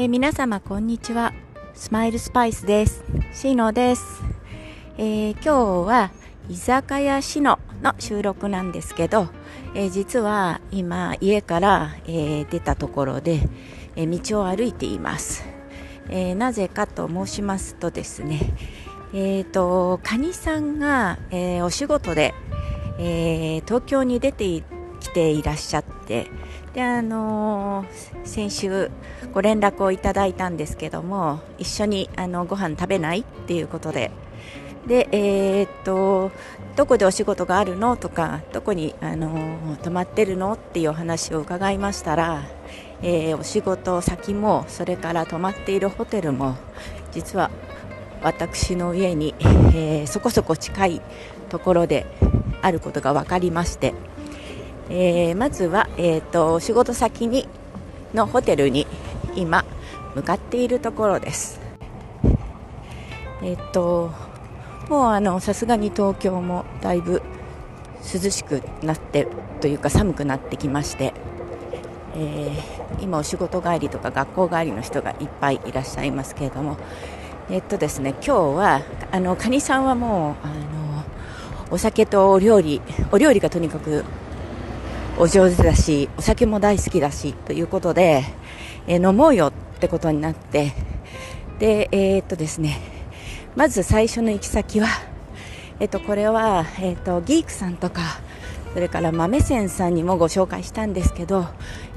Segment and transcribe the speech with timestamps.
[0.00, 1.34] えー、皆様こんにちは。
[1.74, 3.02] スマイルスパイスです。
[3.34, 4.22] シノです、
[4.96, 6.12] えー、今日は
[6.48, 9.26] 居酒屋シノの収録なんですけど、
[9.74, 13.40] えー、実は今家から、え出たところで、
[13.96, 15.44] え道を歩いています、
[16.08, 18.54] えなぜかと申しますとですね
[19.12, 22.34] えーと、カニさんが、えお仕事で、
[23.00, 24.62] え東京に出て
[25.00, 26.30] きていらっしゃって
[26.74, 28.90] であのー、先週
[29.34, 34.10] ご連絡をいただいたんですけども一緒にあのご飯食べないっていうことで。
[34.86, 36.30] で、えー、っと
[36.76, 42.44] どこでお仕事があるのとかどこに、あの、泊まってるのっていうお話を伺いましたら、
[43.02, 46.56] えー、お仕事先もそれから泊まっているホテルも
[47.12, 47.50] 実は
[48.22, 49.34] 私の家に、
[49.74, 51.02] えそこそこ近い
[51.50, 52.06] ところで
[52.62, 53.94] あることが分かりまして。
[54.90, 57.46] えー、まずは、えーと、仕事先に
[58.14, 58.86] のホテルに
[59.38, 59.64] 今
[60.14, 61.60] 向かっているところです。
[63.42, 64.10] えっ、と
[64.88, 67.22] もうあのさすがに東京もだいぶ
[68.02, 69.28] 涼しくなって
[69.60, 71.12] というか寒くなってきまして、
[72.16, 76.78] えー、今お仕事帰りとか学校帰りの人がいっぱいいらっしゃいますけれども
[77.50, 81.04] えっとですね今日はあのカニさんはもうあの
[81.70, 82.80] お酒とお料理
[83.12, 84.04] お料理がとにかく
[85.18, 88.24] お上手だしお酒も大好きだしということで、
[88.88, 90.72] え、飲もうよってことになって。
[91.58, 92.78] でえー、っとですね。
[93.56, 94.86] まず最初の行き先は
[95.80, 98.20] えっとこれは、えっとギークさんとか
[98.72, 101.46] それから豆仙さんにもご紹介したんですけど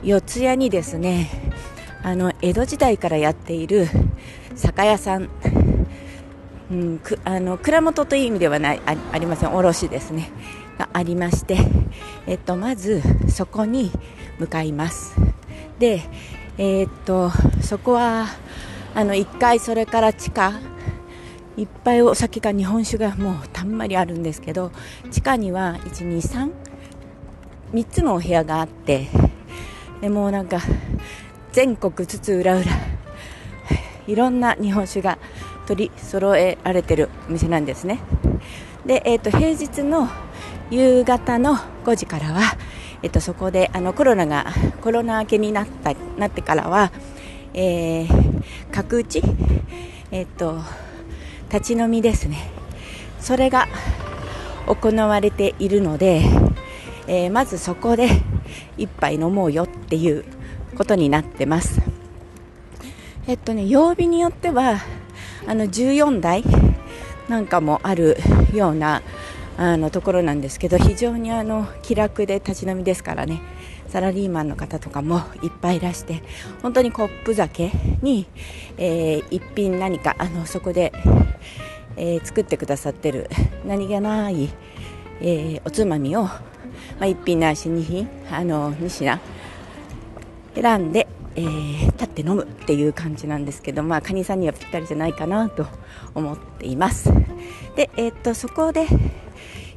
[0.03, 1.29] 四谷にですね
[2.01, 3.87] あの江戸時代からやっている
[4.55, 5.29] 酒屋さん、
[6.71, 9.53] うん、くあの蔵元という意味ではないあありません。
[9.53, 10.31] 卸ですね。
[10.79, 11.57] がありまして、
[12.25, 13.91] えっと、まずそこに
[14.39, 15.15] 向かいます。
[15.77, 16.01] で、
[16.57, 18.27] えー、っとそこは
[18.93, 20.53] あの1階それから地下。
[21.57, 24.71] いっぱいお酒が日本酒がもうたんまりあるんですけど
[25.11, 26.49] 地下には123
[27.73, 29.09] 3つのお部屋があって
[29.99, 30.61] でもなんか
[31.51, 32.65] 全国津々浦々
[34.07, 35.19] いろんな日本酒が
[35.67, 37.99] 取り揃えられてるお店なんですね。
[38.85, 40.09] で、えーと平日の
[40.71, 41.55] 夕方の
[41.85, 42.41] 5時からは、
[43.03, 44.45] えっと、そこであのコロナが
[44.81, 46.91] コロナ明けになったなってからは、
[47.53, 49.23] えー、角打ち、
[50.11, 50.61] えっと、
[51.51, 52.51] 立ち飲みですね。
[53.19, 53.67] それが
[54.67, 56.21] 行われているので、
[57.07, 58.07] えー、まずそこで
[58.77, 60.23] 一杯飲もうよっていう
[60.77, 61.81] ことになってます。
[63.27, 64.79] えっとね曜日によっては
[65.47, 66.43] あの14台
[67.29, 68.17] なんかもある
[68.53, 69.01] ような
[69.57, 73.41] あのところなんですけど非常にあの気楽で立ち飲みですからね
[73.89, 76.23] サラリーマンの方とかもいっぱいいらして
[76.61, 78.25] 本当にコップ酒に、
[78.77, 80.93] えー、一品何かあのそこで、
[81.97, 83.29] えー、作ってくださってる
[83.65, 84.49] 何気ない、
[85.19, 86.39] えー、おつまみを、ま
[87.01, 89.19] あ、1品ないし2品あの2品
[90.55, 95.67] 選んで、えー、立って飲むっていう感じなんですけど、まあ、カニさんにはぴったりじゃないかなと
[96.15, 97.11] 思っています。
[97.75, 98.87] で、えー、っとそこで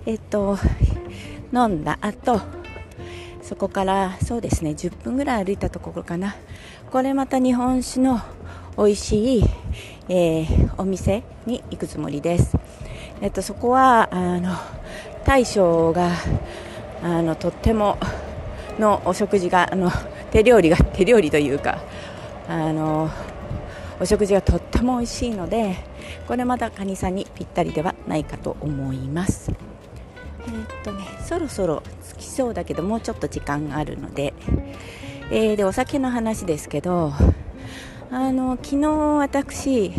[0.06, 0.58] えっと
[1.52, 2.40] 飲んだ後
[3.42, 6.36] そこからそうですね10分ぐらい歩いたところかな
[6.90, 8.20] これまた日本酒の
[8.76, 9.44] 美味しい、
[10.08, 12.56] えー、お店に行くつもりです、
[13.20, 14.54] えっと、そこはあの
[15.24, 16.10] 大将が
[17.02, 17.98] あのとっても
[18.78, 19.90] のお食事があの
[20.32, 21.78] 手料理が 手料理というか
[22.48, 23.10] あの
[24.00, 25.76] お食事がとっても美味しいので
[26.26, 29.52] これまたカニさんにぴったりではないかと思います。
[30.46, 31.82] えー、っとねそろそろ
[32.16, 34.34] 着きそうだけどもうちょっと時間があるので,、
[35.30, 37.12] えー、でお酒の話ですけど
[38.10, 39.92] あの昨日私、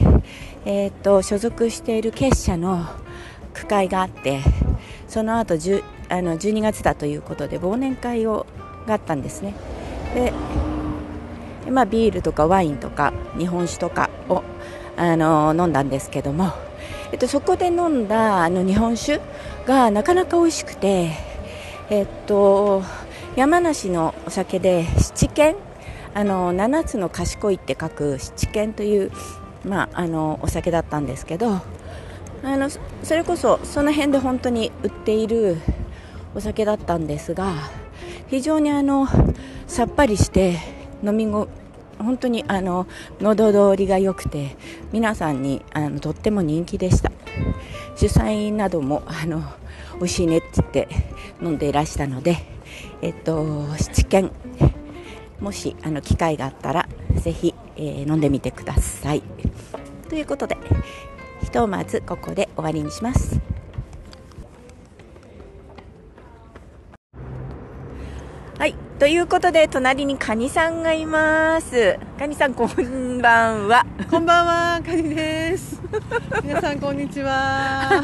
[0.66, 2.86] えー、っと所属している結社の
[3.54, 4.42] 区会があって
[5.08, 8.46] その後10あの12月だということで忘年会を
[8.86, 9.56] があったんですね。
[10.14, 10.32] で
[11.72, 14.44] まあ、ビールとかワインとか日本酒とかを
[14.98, 16.54] あの飲んだんですけども
[17.12, 19.22] えっと、そこで飲んだあの日本酒
[19.66, 21.12] がなかなか美味しくて、
[21.90, 22.84] えっと、
[23.36, 25.56] 山梨のお酒で七軒
[26.14, 29.12] あの7つの賢いって書く七軒という、
[29.66, 31.62] まあ、あのお酒だったんですけど
[32.44, 32.80] あのそ
[33.16, 35.58] れこそその辺で本当に売っている
[36.34, 37.54] お酒だったんですが
[38.28, 39.08] 非常にあの
[39.68, 40.58] さっぱりして
[41.04, 41.48] 飲みご
[42.00, 42.88] 本当にあの
[43.20, 44.58] 喉通りが良くて
[44.92, 47.12] 皆さんにあのとっても人気でした。
[47.96, 49.42] 主催などもあの
[49.96, 50.88] 美味しいねって言って
[51.42, 52.38] 飲んでいらしたので、
[53.02, 54.32] えっと、七軒
[55.40, 59.24] もしあの機会があったらぜひ、えー飲んでみてください。
[60.10, 60.58] ということで
[61.42, 63.40] ひとまずここで終わりにします。
[68.58, 68.85] はい。
[68.98, 75.82] ということで隣にカニさんがいますカニさんこんばんはこんばんは、カニです。
[76.42, 78.02] 皆さんこんにちは。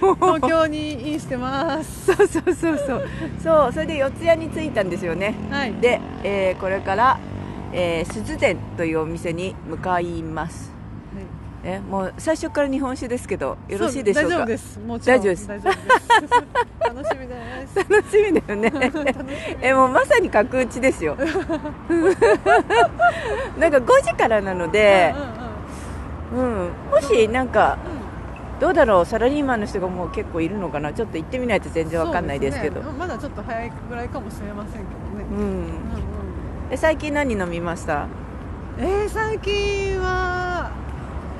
[0.00, 2.06] 東京にインしてます。
[2.06, 3.08] そうそうそうそう
[3.42, 5.74] そうそれで四谷に着いたんですよねはい。
[5.74, 7.18] で、えーこれから、
[7.74, 10.77] えー、鈴殿というお店に向かいます
[11.64, 14.36] えもう最初から日本酒ですけどよろしいでしょうか？
[14.36, 14.78] 大丈夫です。
[14.78, 15.18] もちろん。
[15.18, 15.48] 大丈夫です。
[15.50, 17.34] 楽しみで
[17.66, 17.76] す。
[17.76, 18.72] 楽しみだよね。
[19.60, 21.16] えもうまさに角打ちですよ。
[23.58, 25.14] なんか5時からなので
[26.30, 26.68] うん、うんうん。
[26.68, 27.76] うん、もしなんか
[28.60, 29.06] どうだろう？
[29.06, 30.92] サラリーマンの人がもう結構いるのかな？
[30.92, 32.80] ちょっと行ってみないと全然わかんないですけど。
[32.80, 35.26] ねまだちょっと早いぐらいかもしれませんけどね。
[35.30, 35.68] うんうんうん。
[36.70, 38.06] え最近何飲みました？
[38.78, 40.70] えー、最近は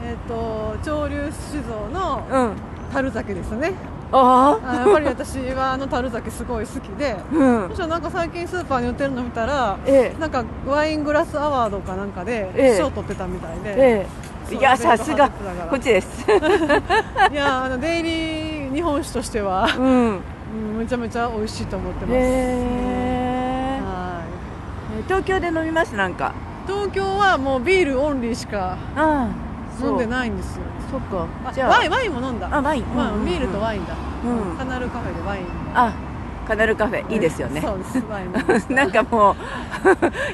[0.05, 2.57] えっ、と潮流酒造のうん。
[2.93, 3.73] 樽酒ですね。
[4.11, 7.13] ああやっぱり私はあの樽酒すごい好きで。
[7.13, 7.77] あうん。
[7.77, 10.19] そしなんか最近スーパーに売ってるの見たら、ええ。
[10.19, 12.79] なんかワイングラスアワードかなんかでええ。
[12.79, 14.07] 賞取ってたみたいで、え
[14.51, 14.55] え。
[14.55, 15.29] いやさすが。
[15.29, 16.25] こっちです。
[17.31, 20.21] いやあのデイリー日本酒としては、うん。
[20.51, 24.23] うん、めちゃめちゃ美味しいと思ってます、へえは
[25.07, 26.33] 東京で飲みますなんか。
[26.67, 29.48] い東京はもうビールオンリーしかああ
[29.87, 30.63] 飲んでいないんですよ。
[30.91, 31.27] そっか。
[31.45, 31.69] あじゃあ。
[31.71, 32.49] ワインワインも飲んだ。
[32.51, 32.85] あワイン。
[32.95, 33.27] まあうんうんうん。
[33.27, 33.95] ビールとワインだ、
[34.25, 34.57] うん。
[34.57, 35.45] カナルカフェでワイン
[35.75, 35.93] あ
[36.47, 37.13] カナルカフェ。
[37.13, 37.61] いいですよね。
[37.61, 38.03] そうです。
[38.09, 38.75] ワイン飲みました。
[38.75, 39.37] なんかもう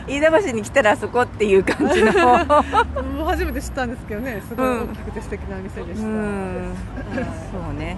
[0.07, 2.13] 飯田橋に来たらあそこっていう感じの。
[2.13, 4.43] も う初めて知ったんですけどね。
[4.49, 4.91] すごいうん。
[4.91, 6.15] 大きくて素敵な店でした、うん。
[6.15, 7.25] はい。
[7.51, 7.97] そうね。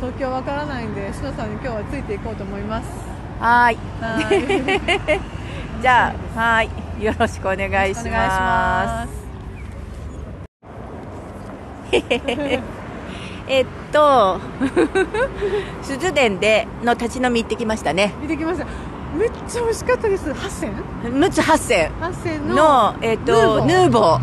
[0.00, 2.86] 東京わからないんで篠さんに今日はついていこうと思います。
[3.40, 3.78] はーい。
[4.00, 5.20] はい。
[5.82, 9.23] じゃあはーいよろしくお願いします
[13.46, 14.40] えっと
[15.82, 18.14] 鈴殿での立ち飲み行ってきましたね。
[18.20, 18.66] 見てきました。
[19.18, 20.32] めっちゃ美味しかったです。
[20.34, 20.72] 八千？
[21.04, 21.90] 陸奥八千。
[22.00, 24.18] 八千ののえっとヌーボ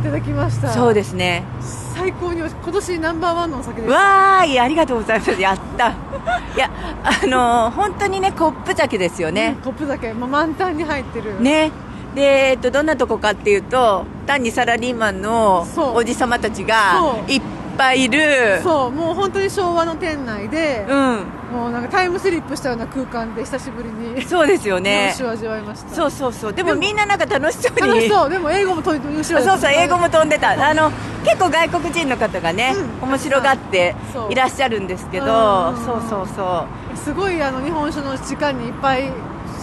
[0.00, 0.68] いただきました。
[0.68, 1.42] ーそうですね。
[1.60, 3.90] 最高に今年ナンバーワンのお酒です。
[3.92, 5.40] わーいありがとうございます。
[5.40, 5.88] やった。
[5.88, 6.70] いや
[7.02, 11.40] あの本当にねコップ酒ですようんね、コップ酒、まあ、満タンに入ってる。
[11.40, 11.72] ね
[12.18, 17.42] で、えっと、どんなとこかっていうと単にサラリーマンのおじさまたちがいっ
[17.76, 18.60] ぱいいる。
[18.62, 21.24] そうもう本当に昭和の店内で、うん。
[21.52, 25.06] もうなんかタイムスリップしたような空間で久しぶりにそうですよ日ね。
[25.06, 25.94] 本酒を味わいました。
[25.94, 26.52] そうそうそう。
[26.52, 27.80] でもみんななんか楽しそうに。
[27.80, 28.30] 楽しそう。
[28.30, 30.50] でも英語もと後ろでそうそう英語も飛んでた。
[30.50, 30.90] あの
[31.24, 33.08] 結構外国人の方がね、うん。
[33.08, 33.94] 面白がって
[34.28, 35.26] いらっしゃるんですけど。
[35.26, 35.76] うん。
[35.86, 36.96] そうそうそう。
[36.98, 39.10] すごいあの日本酒の時間にいっぱい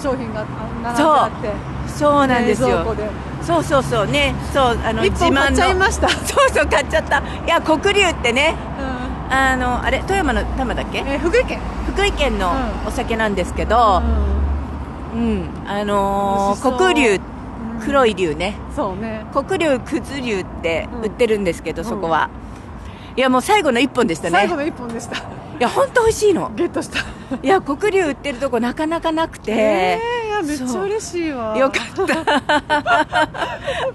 [0.01, 1.51] 商品が並んであって
[1.88, 2.27] そう。
[2.27, 2.68] なんですよ。
[2.69, 3.09] 冷蔵庫で。
[3.42, 4.07] そうそうそう。
[4.07, 7.19] ねそうあの一本買っちゃいました、 そうそう買っちゃった。
[7.19, 8.56] いや黒龍ってね
[9.30, 9.33] うん。
[9.36, 11.00] あのあれ富山の多摩だっけ？
[11.00, 11.59] えー福井県。
[11.94, 12.51] 福井県の
[12.83, 12.88] うん。
[12.88, 14.01] お酒なんですけど、
[15.15, 17.21] ううんあのー、黒龍ん。
[17.83, 18.56] 黒い龍ね。
[18.75, 19.25] そうね。
[19.33, 21.03] 黒龍くず龍ってうん。
[21.03, 22.30] 売ってるんですけど、そこは、
[23.15, 24.31] いやもう最後の一本でしたね。
[24.31, 25.18] 最後の一本でした。
[25.18, 25.21] い
[25.59, 26.51] や本当美味しいの。
[26.56, 27.00] ゲットした
[27.42, 31.58] いや黒龍売ってるとこなかなかなくて、えー、いやめっちゃ嬉しいわ。
[31.58, 33.29] よかった。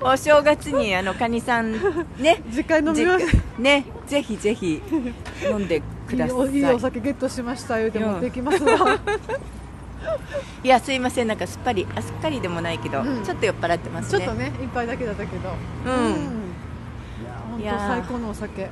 [0.12, 1.72] お正月にあのカニさん
[2.18, 2.42] ね。
[2.50, 3.26] 実家に飲みます。
[3.26, 4.82] じねぜひぜひ
[5.48, 6.36] 飲んでください。
[6.36, 8.98] いいおいいお酒ゲットしました言うて持っていきますわ、
[10.64, 11.28] いやすいません。
[11.28, 13.22] なんかすっぱりあすっかりでもないけど、うん。
[13.24, 14.24] ちょっと酔っ払ってますね。
[14.24, 15.50] ちょっとね一杯だけだったけど。
[15.86, 15.90] う
[17.58, 17.60] ん。
[17.60, 18.68] いや本当最高のお酒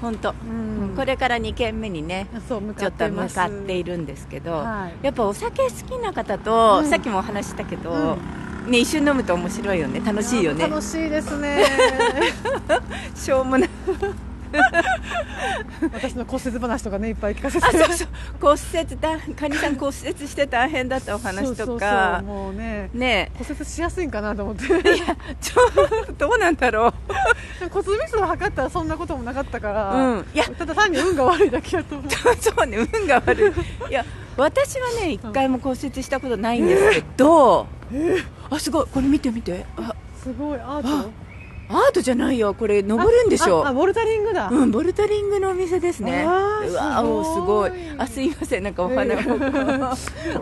[0.00, 0.94] 本当、うん。
[0.96, 2.56] これから2軒目にねちょ
[2.88, 5.04] っと向かっているんですけど、はい。
[5.04, 6.90] やっぱお酒好きな方と、うん。
[6.90, 8.16] さっきもお話ししたけど、
[8.66, 10.00] ね、一緒に飲むと面白いよね。
[10.04, 10.68] 楽しいよね。
[10.68, 11.64] 楽しいですね。
[13.14, 13.66] しょうもな。
[13.66, 13.70] い
[15.92, 17.66] 私の骨折話とかねいっぱい聞かせて。
[17.66, 18.08] あそうそう。
[18.40, 22.18] 骨折だカニさん骨折して大変だったお話とか。
[22.20, 23.30] そうもうねね。
[23.34, 24.64] 骨折しやすいんかなと思って。
[24.66, 25.60] いやちょ
[26.18, 26.92] どうなんだろ
[27.70, 30.26] 骨密度を測ったらそんなこともなかったから、うん。
[30.34, 32.06] いやただ単に運が悪いだけやと思う。
[32.10, 33.54] うそうね運が悪
[33.86, 33.90] い。
[33.90, 34.04] いや
[34.36, 37.66] 私はね一回も骨折したことないんですけど、
[38.50, 38.86] あすごい。
[38.92, 39.64] これ見て見て。
[39.76, 41.10] あすごいアーあト
[41.70, 42.82] アートじゃないよこれ。
[42.82, 43.64] 登るんでしょ。
[43.64, 46.24] ああボルタリングだ、うん、ボルタリングのお店ですね。
[46.24, 47.20] うわすごい。
[47.20, 47.72] おすごい。
[47.96, 49.96] あ、すいません、なんかお花いやいや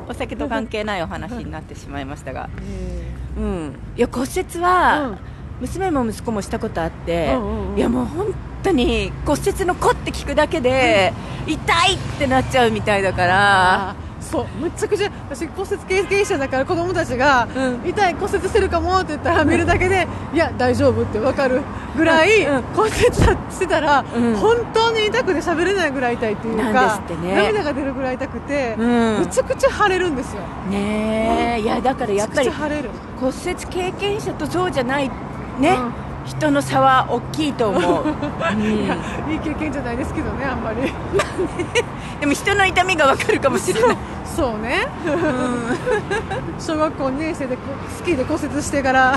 [0.09, 2.49] お酒と関係ないお話になってしまいましたが。
[2.59, 3.75] えうん。
[3.97, 5.19] いや、骨折えは、
[5.61, 7.79] 娘も息子もしたことあって、うんうんうん。
[7.79, 11.13] いやもう本当に骨折の子って聞くだけで、
[11.47, 11.57] 痛
[11.87, 13.95] いってなっちゃうみたいだから、
[14.31, 17.89] そうむちゃくちゃ私骨折経験者だから子供たちが、うん。
[17.89, 21.63] 痛い骨折してるかもって言ったら見るだけでいや大丈夫って分かる
[21.97, 22.63] ぐらい、うん。
[22.75, 24.35] 骨折してたら、うん。
[24.37, 27.35] 本当に痛くて喋れないぐらい痛いっていうかね。
[27.35, 29.19] 涙が出るぐらい痛くて、うん。
[29.21, 30.43] むちゃくちゃ腫れるんですよ。
[30.71, 31.61] ねえ。
[31.61, 35.11] いやだからやっぱり骨折経験者とそうじゃない
[35.59, 38.11] ね、うん人の差は大きいと思う、う
[38.55, 38.97] んいや
[39.31, 40.93] いい経験じゃないですけどねあんまり。
[42.21, 43.97] でも人の痛みがわかるかもしれない。
[44.37, 44.87] そうね、
[46.61, 47.63] 小学校2年生でこ
[47.97, 49.15] スキーで骨折してから。
[49.15, 49.17] あ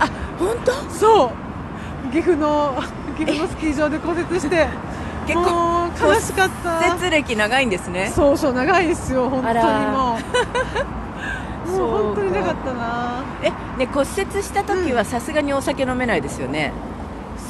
[0.00, 0.72] あ本当？
[0.90, 1.32] そ
[2.08, 2.12] う。
[2.12, 2.82] 岐阜の
[3.18, 4.68] 岐阜のスキー場で骨折して。
[5.26, 6.70] 結構悲しかった。
[6.80, 8.10] 骨折歴長いんですね。
[8.14, 9.54] そうそう長いですよ本当に
[9.86, 11.07] もう
[11.68, 12.52] もう本当になか。
[12.52, 14.08] ったなえね骨折
[14.42, 16.72] した時はさすがにお酒飲めないですよね、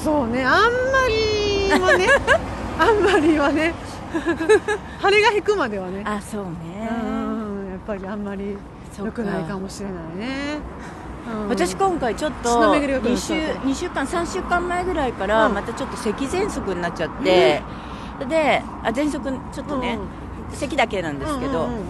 [0.04, 0.44] そうね。
[0.44, 0.68] あんま
[1.08, 2.06] りはね
[2.78, 3.74] あんまりはね
[5.02, 6.02] 腫れが引くまではね。
[6.04, 6.88] あそうね。
[7.02, 8.56] うんやっぱりあんまり
[8.98, 10.58] 良くないかもしれないね、
[11.32, 11.48] うん。
[11.48, 13.20] 私今回ちょっと血の巡りが良くな2った。
[13.20, 15.54] 週2週間3週間前ぐらいからうん。
[15.54, 17.62] またちょっと咳喘息になっちゃって、
[18.28, 19.98] であ喘息ちょっとね、
[20.52, 21.84] 咳だけなんですけど、うんうんうん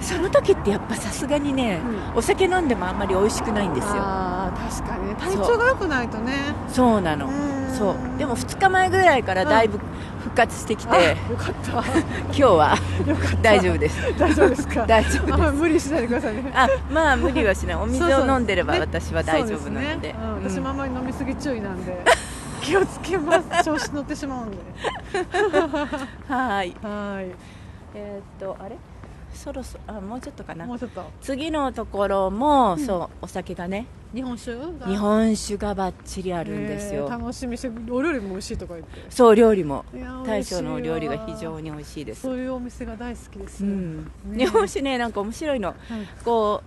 [0.00, 1.80] その時ってやっぱさすがにね、
[2.14, 3.92] お酒飲んでもあんまり美味しくないんですよ。
[3.96, 5.14] あー確かにね。
[5.16, 6.32] 体調が良くないとね。
[6.68, 7.26] そうなの。
[7.26, 7.74] うん。
[7.76, 8.18] そう。
[8.18, 9.78] でも2日前ぐらいからだいぶ
[10.22, 11.70] 復活してきて、あよかった。
[12.28, 12.74] 今日は
[13.42, 14.18] 大丈夫です。
[14.18, 14.86] 大丈夫ですか？
[14.86, 15.52] 大丈夫です。
[15.52, 16.52] 無理しないでくださいね。
[16.54, 17.76] あまあ無理はしない。
[17.76, 20.14] お水を飲んでれば私は大丈夫なので。
[20.42, 20.76] 私もあん。
[20.78, 22.02] まり飲みすぎ注意なんで。
[22.62, 23.64] 気をつけます。
[23.64, 24.56] 調子乗ってしまうんで。
[26.28, 26.74] はい。
[26.82, 27.20] は
[27.94, 28.76] えーっとあれ？
[29.34, 30.64] そろそろあもうちょっとかな。
[30.64, 31.04] いもうちょっと。
[31.20, 32.78] 次のところも、うん。
[32.78, 33.86] そうお酒がね。
[34.14, 34.86] 日本酒が？
[34.86, 37.52] 日本酒がばっちりあるんですよ、えー楽しみ。
[37.52, 39.02] にしてお料理も美味しいとか言って。
[39.08, 39.84] そう料理も。
[40.26, 42.22] 大将のお料理が非に常に美味しいです。
[42.22, 44.04] そういうお店が大好きです、うん。
[44.26, 44.44] ね。
[44.44, 45.68] 日本酒ねなんか面白いの。
[45.68, 45.76] はい。
[46.24, 46.62] こ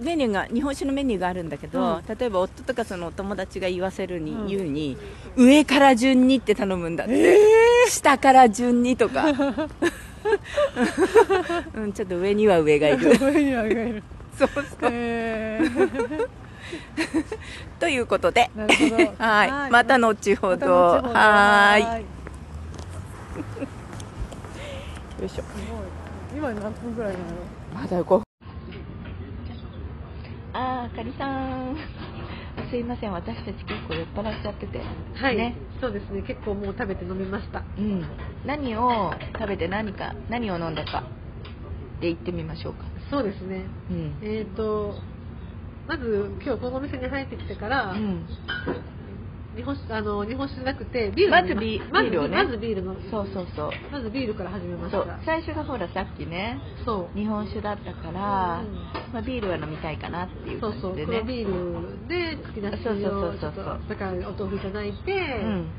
[0.00, 4.46] うメニューが日本酒のメニューがあるんだけど、う例えば夫とかそのお友達が言わせるに、うん。
[4.46, 4.96] 言うに
[5.36, 7.38] 上から順にって頼むんだって、
[7.88, 9.26] 下から順にとか、
[11.74, 13.10] うん、ちょっと上には上がいる。
[13.18, 14.02] 上には上がいる。
[14.38, 14.64] そうそう。
[14.90, 16.24] えー。
[17.78, 18.50] ということで。
[19.18, 19.70] はい。
[19.70, 20.58] また後ほど。
[20.58, 21.14] また後ほど。
[21.14, 21.82] はーい。
[21.82, 21.88] よ
[25.26, 25.44] いしょ。
[26.36, 27.24] 今何分ぐらいなの？
[27.82, 28.22] まだ5
[30.52, 31.76] あーかりさん
[32.70, 34.80] すいません私たち結構酔っ払っちゃってて。
[35.14, 35.56] はい、ね。
[35.80, 36.22] そうですね。
[36.22, 37.62] 結構もう食べて飲みました。
[37.78, 38.04] うん、
[38.46, 41.04] 何を食べて何か何を飲んだか。
[42.00, 43.64] で言ってみましょうか、そうですね。
[43.90, 44.18] うん。
[44.22, 44.94] えーと
[45.86, 48.26] まず今日このお店に入ってきてから、うん、
[49.56, 52.36] 日本酒あの日本酒じゃなくてビールまずビまずビールをね。
[52.44, 53.70] まずビールのそうそうそう。
[53.92, 55.06] まずビールから始めましそう。
[55.06, 56.58] た最初がほらさっきね。
[56.84, 57.18] そう。
[57.18, 58.74] 日本酒だったから、うん。
[59.12, 60.96] まあ、ビールは飲みたいかなっていうそうそう。
[60.96, 65.70] 感じでね黒ビールで突き出しそうそうそうそうをちょっとだからお豆腐いただいて、うん。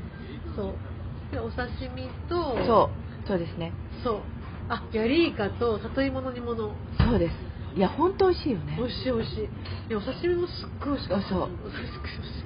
[0.56, 1.32] そう。
[1.32, 2.90] でお刺身とそ
[3.24, 3.28] う。
[3.28, 3.72] そうですね。
[4.02, 4.20] そう。
[4.68, 6.70] あヤリイカと里芋の煮物。
[6.98, 7.34] そうです
[7.76, 8.76] いや本当美味しいよね。
[8.78, 9.50] 美味しい美味しい。
[9.88, 11.28] でお刺身もすっごい美味しかった。
[11.28, 11.50] そう。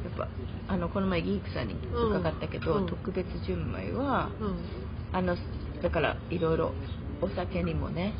[0.04, 0.28] やっぱ
[0.68, 2.86] あのこの前ギークさんに伺ったけど、うん。
[2.86, 4.64] 特別純米はうん。
[5.12, 5.36] あの
[5.82, 6.74] だからいろいろ
[7.20, 8.14] お酒にもね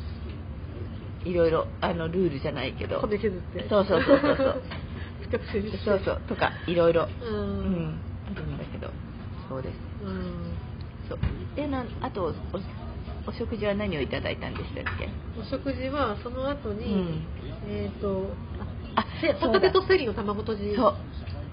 [1.25, 2.99] いろいろあのルールじゃないけど。
[3.01, 3.67] 米削って。
[3.69, 4.63] そうそうそうそうそう。
[5.85, 6.21] そうそう。
[6.27, 7.63] とかいろいろううん。
[7.95, 8.91] んあるんだけど。
[9.49, 9.79] そうです。
[10.03, 10.53] うん。
[11.07, 11.19] そう。
[11.55, 15.09] でなんあとおお食事は何をいただいたんでしたっけ？
[15.39, 17.27] お食事はその後に、うん。
[17.65, 18.27] えっ、と
[18.59, 18.67] あ
[19.01, 20.75] あせホタテとセリの卵とじ。
[20.75, 20.95] そう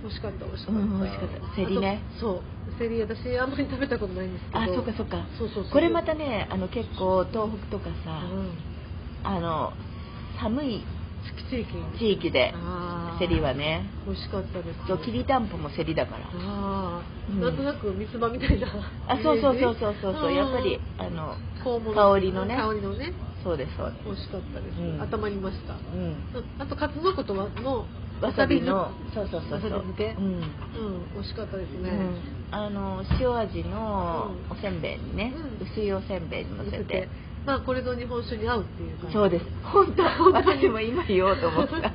[0.02, 1.56] 美味しかった美味しかった、うん美味しかった。
[1.56, 2.02] セリね。
[2.18, 4.60] そうセリ私あんまり食べたことないんですけど。
[4.60, 5.26] あそうかそうか。
[5.38, 8.58] そうそうこれまたねあの結構東北とかさ、うん。
[9.22, 9.72] あの
[10.40, 10.84] 寒い
[11.50, 12.54] 地域地域で。
[13.18, 13.90] セリはね。
[14.06, 14.80] 美味しかったです。
[14.88, 16.24] そうきりたんぽもセリだから。
[16.24, 17.40] ああ、うん。
[17.40, 18.66] なんとなく三つ葉みたいな。
[19.06, 20.14] あそうそうそうそうそう。
[20.14, 22.56] そうやっぱりあの香りのね。
[22.56, 23.12] 香りのね。
[23.44, 24.04] そうですそうです。
[24.04, 25.02] 美味しかったです、うん。
[25.02, 25.74] 頭にました。
[25.74, 26.00] うん。
[26.00, 27.86] うんあとカツノコとわの
[28.20, 29.72] わさびのそうそうそうそう。
[29.72, 30.14] わさび漬け？
[30.18, 30.24] うん。
[30.24, 30.42] うん
[31.14, 34.56] 美味しかったですね、うん、あの塩味のうん。
[34.56, 35.66] おせんべいにね、うん。
[35.66, 37.08] 薄いおせんべいにのせて。
[37.46, 39.14] まあこれぞ日本酒に合うっていう感じ。
[39.14, 39.46] そうです。
[39.62, 41.92] 本当本当に私も今言おうと思った。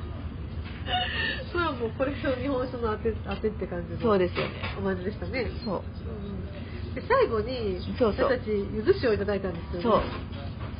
[1.52, 4.54] それはもうこれぞ日本酒の当て当てって感じのそうですよね。
[4.82, 5.46] お味でしたね。
[5.64, 5.82] そう。
[6.08, 6.94] うん。
[6.94, 8.26] で最後にそうそう。
[8.26, 10.00] 私たち柚子酒をいただいたんですよそう。
[10.00, 10.04] ね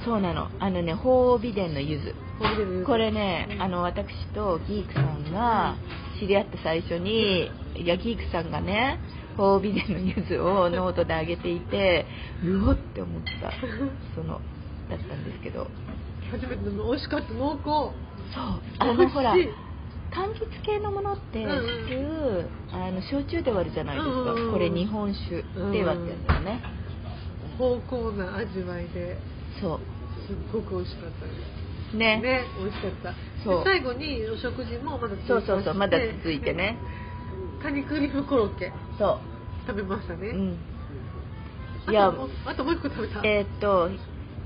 [0.06, 0.48] そうなの。
[0.60, 5.76] あのね鳳美伝の柚子そうこれねうんあの私とギークさんが
[6.20, 9.00] 知り合って最初にいやギークさんがね
[9.36, 12.06] 鳳美伝の柚子をノートで上げていて
[12.44, 13.50] うおって思った。
[14.14, 14.40] その
[14.88, 15.66] だったんですけど。
[16.30, 17.62] 初めての美味しかった濃厚。
[17.64, 17.94] そう。
[18.78, 19.34] あのほら
[20.12, 24.52] 柑橘系のものってうんうん普通、あの焼酎で割るじゃないですか、うんうんうん。
[24.52, 26.62] これ日本酒で割ってやつだよね、
[27.58, 29.18] 濃厚な味わいで。
[29.60, 29.80] そ
[30.26, 31.94] すっごく美味しかったです。
[31.94, 32.20] うね。
[32.20, 33.14] ね美味しかった。
[33.44, 33.64] そう。
[33.64, 36.78] で最後にお食事もまだそうそうそうまだ続いてね。
[37.62, 39.18] カニクリームコロッケそ
[39.66, 40.58] 食べましたね、ううん
[41.88, 43.20] いやあともう一個食べた。
[43.24, 43.90] えーっと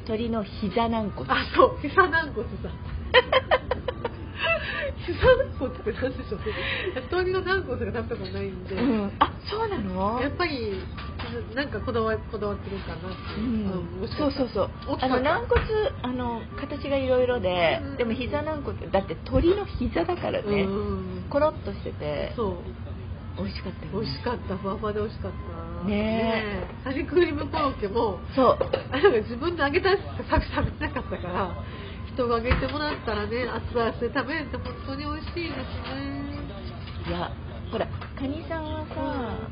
[0.04, 1.30] 鶏の膝軟骨。
[1.30, 1.78] あそう。
[1.82, 2.70] 膝軟骨だ
[5.06, 6.44] 膝軟骨って何でしょうね
[7.10, 8.64] 鶏の軟骨が食べたことないん。
[8.64, 10.20] で、うん、あそうなの？
[10.20, 10.80] やっぱり
[11.54, 13.08] なんかこだわこだわってるかな
[13.38, 14.08] うん。
[14.18, 14.70] そうそうそう。
[15.00, 15.60] あの軟骨
[16.02, 17.96] あの形がいろいろで、うん。
[17.96, 21.26] でも膝軟骨だって鶏の膝だからね、うん。
[21.30, 22.32] コロッとしてて。
[22.36, 22.56] そう。
[23.38, 24.56] 美味しかったよ、ね、美味しかった。
[24.58, 25.88] ふわふわで美味しかった。
[25.88, 26.84] ねえ。
[26.84, 28.58] カニクリームコロッケもそう。
[28.92, 31.54] あ自分で揚げたやつしか食べてなかったから
[32.14, 36.40] 人が揚げてもらったらね熱々で食べれて本当に美味しいですね。
[37.08, 37.30] いや
[37.72, 37.86] ほら
[38.18, 38.94] カニさんはさ、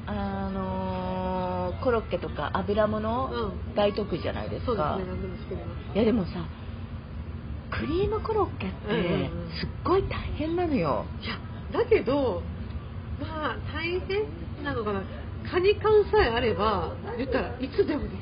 [0.07, 3.75] あのーコロッケとか油物うん。
[3.77, 5.05] 大得意じゃないですか、ね
[5.95, 6.31] いやでもさ
[7.71, 9.05] クリームコロッケってうんうん
[9.45, 9.51] うん。
[9.61, 11.39] すっごい大変なのよ、いや
[11.73, 12.43] だけど
[13.21, 15.03] まあ大変なのかな。
[15.51, 18.19] カニ缶さえあれば言ったらいつでもできる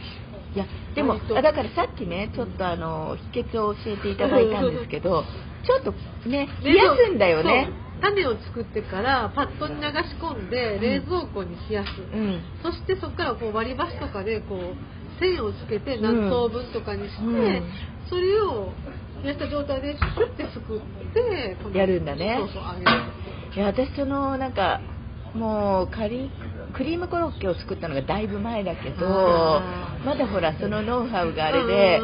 [0.56, 0.64] いや
[0.94, 5.22] でもだからさっきねちょっとあの秘訣を教えていただいたんですけど
[5.66, 5.92] ちょっと
[6.26, 7.68] ね冷やすんだよね。
[8.00, 12.42] 種を作ってからパッドに流し込んで冷蔵庫に冷やす、うん。
[12.62, 17.72] そしてそこからこう割り箸とかでこう線をつけて何等分とかにして、うん。
[18.10, 18.72] それを
[19.22, 22.36] 冷やした状態でシュッてすくってやるんだね。
[22.38, 22.62] そうそう
[23.56, 24.82] いや私そのなんか
[25.32, 26.30] もうカリ
[26.76, 29.06] クリームコロッケを作ったのがだいぶ前だけど
[30.04, 32.00] まだほらそのノウハウがあれで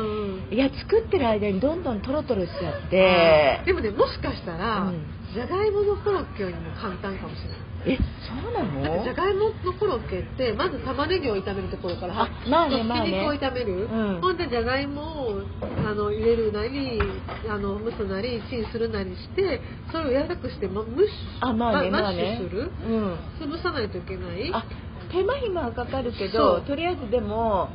[0.54, 3.62] いや作ってる間にどんどんトロトロしちゃって。
[3.64, 5.06] でもねもしかしたら、うん。
[5.32, 9.02] じゃがいものコロッケよりも簡単かもしれないえそうなの？
[9.02, 13.10] じゃがいものコロッケってまず玉ねぎを炒めるところからあまあねまあね。
[13.10, 14.20] 肉を炒める、うん。
[14.20, 15.42] ほんでじゃがいもを
[15.84, 17.00] あの入れるなり
[17.48, 22.22] あの蒸すなりチンするなりしてそれを柔らかくして、ま、蒸しあまあねマまあね。
[22.22, 22.70] マッシュする。
[22.86, 23.14] うん。
[23.40, 24.50] 潰さないといけない。
[24.54, 24.64] あ
[25.10, 27.68] 手間暇はかかるけどとりあえずでも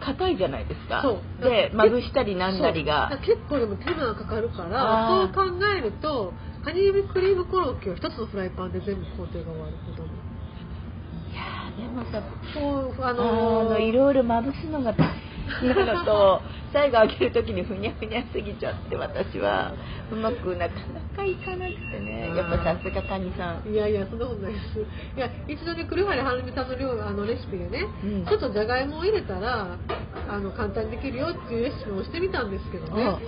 [0.00, 1.00] 硬いじゃないですか。
[1.02, 1.42] そう。
[1.42, 3.10] でまぶしたりなんなりが。
[3.24, 5.42] 結構でも手間がかかるからそう考
[5.78, 6.80] えるとカニ
[7.12, 10.08] クリームコロッケは一つのフライパンで全部工程が終わるほどの
[11.30, 12.22] いやーでもさ
[12.54, 14.94] そうああのーのいろいろまぶすのが
[15.62, 16.40] なのと。
[16.72, 19.72] 最後開ける時にふにゃふにゃすぎちゃって私は
[20.10, 22.34] うまくなかなかいかなくてね。
[22.34, 23.72] やっぱさすがカニさん。
[23.72, 24.80] いやいやそんなことないです。
[25.16, 28.26] いや一度ね栗原はるみさんの料あのレシピでね、うん。
[28.26, 29.78] ちょっとじゃがいもを入れたら
[30.28, 33.18] あの簡単にできるよっていうレシピもしてみたんですけどね。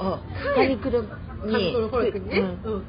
[0.56, 1.08] カニクロに。
[1.08, 2.72] カニクロコロッケにね、うん。
[2.74, 2.80] うん。
[2.82, 2.88] か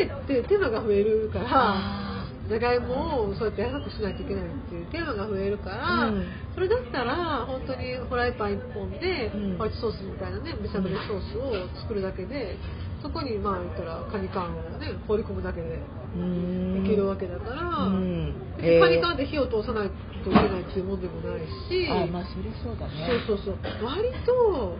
[0.00, 2.13] えって手間が増えるからあ
[2.48, 6.28] じゃがいもをそうやって安くしないといけないっていうテーマが増えるから、うん。
[6.54, 9.56] それだったら本当にフライパン1本でうん。
[9.56, 12.58] ホワイトソースみたいなねベシャブルソースを作るだけで
[13.02, 18.34] そこにまあ言ったらカニ缶をね放り込むだけでいけるわけだから、うん。
[18.56, 19.90] 別にカニ缶で火を通さない
[20.22, 22.92] といけないっていうもんでもないし、あまあそれそうだね。
[23.26, 23.84] そうそうそう。
[23.84, 24.76] 割と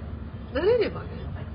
[0.53, 1.09] 慣れればね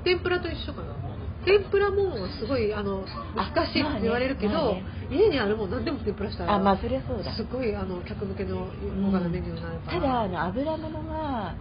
[0.04, 0.99] 天ぷらと一緒かな
[1.45, 4.84] 天ぷらもすごいあの難しいって言われるけど、まあね。
[5.10, 7.36] 家にあるもん何でも天ぷらしたらあまあそりゃそうだ。
[7.36, 8.67] すごいあの客向けの
[9.02, 11.56] 豪華なメニューになるから、ただあの油物は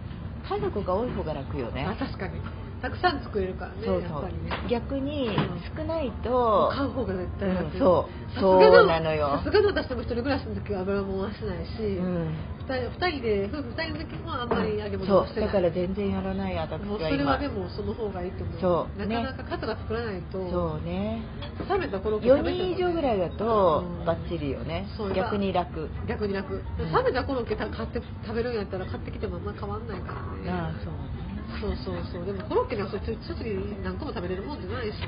[0.47, 1.85] 家族が多い方が楽よね。
[1.85, 2.39] あ確かに。
[2.81, 4.09] たくさん作れるからねそうそう。
[4.09, 4.51] やっぱりね。
[4.69, 8.33] 逆にうん少ないと買う方が絶対楽、うんそう。
[8.33, 9.41] さすがそうなのよ。
[9.43, 12.35] さすがの私でも一人暮らしの時は油もんはしないし、うん
[12.77, 15.49] 二人で夫婦二人の時もあんまり揚げ物そうをしてない。
[15.49, 18.61] だから全然やらない私もうそれはでもその方がいいと思う。
[18.61, 20.49] そうねなかなか数が作らないと。
[20.49, 21.23] そうね。
[21.69, 24.87] 冷めたコロッケ4食べね人以上ぐらいだとうんバッチリよね。
[24.97, 25.89] そう逆に楽。
[26.07, 26.63] 逆に楽。
[26.77, 30.13] 冷めたコロッケた買って食べるんやったら買ってきてもあんま変わんないか
[30.45, 30.51] らね。
[30.51, 31.75] ああそうね。
[31.83, 32.25] そうそうそう。
[32.25, 35.07] でもコロッケなんかそれ一つに何個も食べれるもんじゃないしね。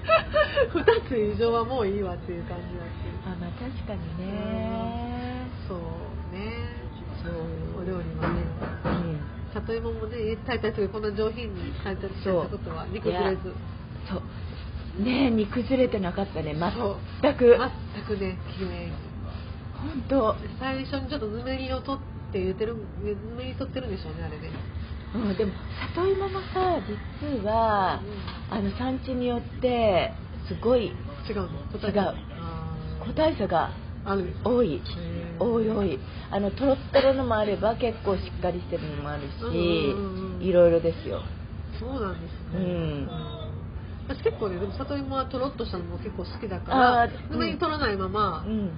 [0.74, 2.88] 2つ以上はもういいわっていう感じだし。
[3.26, 5.29] あまあ確かにね
[5.70, 5.78] そう
[6.34, 6.66] ね。
[7.22, 7.82] そう。
[7.82, 8.42] お料理はね
[8.84, 9.20] うん
[9.54, 13.54] 里芋もね炊いたりするこんな上品に炊いたりしたことは煮崩れず。
[14.10, 15.02] そう。
[15.02, 16.54] ねえ煮崩れてなかったね。
[16.54, 17.56] 全く。
[17.94, 18.92] 全くね綺麗に
[19.78, 20.34] 本当。
[20.58, 22.82] 最初にちょっとぬめりを取って入れてるぬ
[23.36, 24.50] めり取ってるんでしょうねあれね。
[25.14, 25.52] うん、でも
[25.94, 26.80] 里芋もさ
[27.22, 28.00] 実は
[28.50, 30.12] あの産地によって
[30.48, 30.86] すごい
[31.28, 31.48] 違うの。
[31.70, 33.70] 個体差が
[34.44, 34.80] 多い
[35.40, 35.70] へー多い。
[35.70, 35.98] 多い
[36.30, 39.32] あのとろっとろのもあれば結構しっかりしてるのもあるし
[40.46, 41.22] いろいろですよ。
[41.78, 42.54] そうなんですね。
[42.54, 43.08] うん。
[44.08, 48.72] 私結構ねでも里芋はとろっとしたのも結構好きだからあーぬめり取らないまま、うん。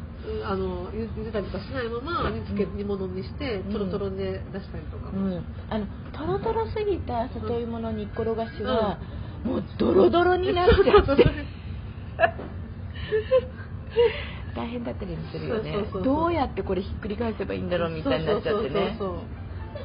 [0.47, 3.73] あのゆ茹でたりとかしないまま煮つけうん煮物にしてうん。
[3.73, 9.01] とろとろで出したりとか、うん、あのとろとろすぎた里芋の煮っころがしは、
[9.43, 11.25] もうドロドロになっちゃって
[14.55, 15.85] 大変だったりするよね。
[16.05, 18.97] どうやってこれひっくり返せばいいんだろうみたいになっちゃってね。
[18.99, 19.43] そうそうそうそう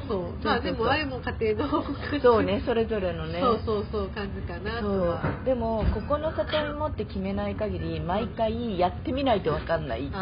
[0.08, 0.44] そう。
[0.44, 1.84] まあでもああいうも家庭の
[2.22, 3.40] そうねそれぞれのね。
[3.40, 5.08] そうそうそう感じかなとそう。
[5.08, 10.14] はでもここの里芋って決めない限り毎回やってみないと分かんないっていう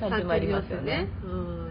[0.00, 1.08] 感じもありますよね。
[1.22, 1.63] うん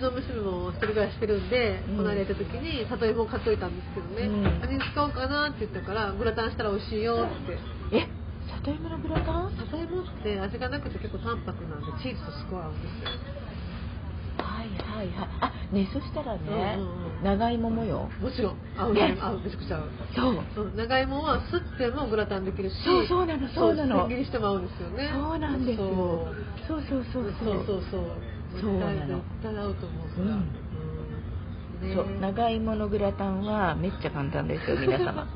[0.00, 1.96] ちの娘も一人暮らししてるんで、うん。
[1.98, 4.42] この間行った時に里芋を買っといたんですけどね、うん。
[4.64, 7.60] 何に使おうかなって言ったからグラタンしたら美味しいよって。
[7.92, 8.08] え
[8.64, 9.52] 里芋のグラタン？
[9.52, 13.10] 里芋って味がなくて結構淡白なんでチーズとすごい合うんですよ。
[14.40, 15.28] はいはいはい。
[15.40, 17.24] あねそしたらね、うんうんうん。
[17.24, 18.10] 長芋もよ。
[18.20, 19.16] もちろん合うね。
[19.20, 19.90] 合うめちゃくちゃ合う。
[20.16, 20.44] そう。
[20.54, 24.08] そう長芋はすってもグラタンできるしそうそうなのそうなの。
[24.08, 25.10] 千切りしても合うんですよね。
[25.12, 26.34] そうなんですよ。
[26.66, 27.24] そうそうそう。
[27.24, 29.16] そうそうそうそうそうなの。
[29.18, 30.28] 絶対合うと思ううん。
[30.28, 31.88] うん。
[31.88, 32.20] ねそう。
[32.20, 35.26] 長芋のグラタンはめっちゃ簡単ですよ 皆様。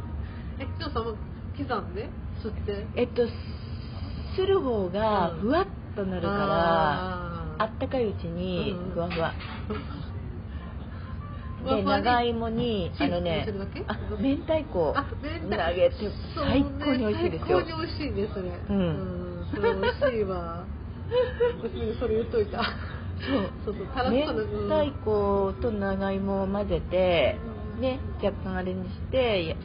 [0.59, 1.15] えきょうさんは
[1.57, 2.09] 刻んで。
[2.41, 2.87] すって。
[2.97, 3.27] えっと
[4.37, 9.33] する方がふわっとなるから、ああったかいうちにうんふわふわ。
[9.69, 9.79] ふわ
[11.77, 13.47] で長芋にあのね
[13.87, 15.01] あ明太子投
[15.75, 15.97] げて
[16.35, 18.51] 最高に美味しいですよ、最高に美味しいねそれ。
[18.69, 19.41] うん。
[19.43, 20.67] んそれ美味しいわ。
[21.63, 22.63] 娘にそれ言っといた
[23.21, 27.39] そうそうそう明太子と長芋を混ぜて
[27.77, 27.81] うん。
[27.81, 29.57] ね若干あれにしてや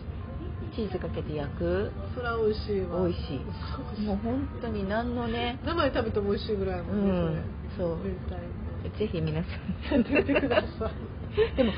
[0.75, 1.91] チーズかけて焼く。
[2.15, 3.07] それは美味しいわ。
[3.07, 4.01] 美味しい。
[4.01, 7.43] もう本当に何のね生で食べても美味しいぐらいもんね、うん
[7.77, 7.97] そう。
[8.97, 11.57] ぜひ皆さん子やってください。
[11.57, 11.71] でも